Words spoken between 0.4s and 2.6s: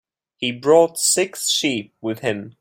brought six sheep with him.